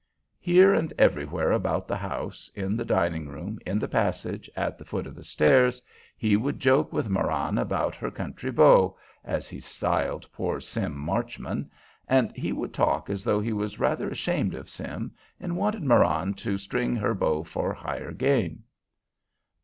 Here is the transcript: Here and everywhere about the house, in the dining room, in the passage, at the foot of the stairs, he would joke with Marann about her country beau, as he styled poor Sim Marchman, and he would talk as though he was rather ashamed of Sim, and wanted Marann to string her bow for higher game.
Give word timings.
Here 0.39 0.73
and 0.73 0.91
everywhere 0.97 1.51
about 1.51 1.87
the 1.87 1.95
house, 1.95 2.49
in 2.55 2.75
the 2.75 2.83
dining 2.83 3.29
room, 3.29 3.59
in 3.67 3.77
the 3.77 3.87
passage, 3.87 4.49
at 4.55 4.79
the 4.79 4.83
foot 4.83 5.05
of 5.05 5.13
the 5.13 5.23
stairs, 5.23 5.79
he 6.17 6.35
would 6.35 6.59
joke 6.59 6.91
with 6.91 7.07
Marann 7.07 7.59
about 7.59 7.93
her 7.93 8.09
country 8.09 8.49
beau, 8.51 8.97
as 9.23 9.47
he 9.47 9.59
styled 9.59 10.27
poor 10.33 10.59
Sim 10.59 10.95
Marchman, 10.95 11.69
and 12.07 12.35
he 12.35 12.51
would 12.51 12.73
talk 12.73 13.11
as 13.11 13.23
though 13.23 13.39
he 13.41 13.53
was 13.53 13.77
rather 13.77 14.09
ashamed 14.09 14.55
of 14.55 14.71
Sim, 14.71 15.11
and 15.39 15.55
wanted 15.55 15.83
Marann 15.83 16.33
to 16.33 16.57
string 16.57 16.95
her 16.95 17.13
bow 17.13 17.43
for 17.43 17.71
higher 17.71 18.11
game. 18.11 18.63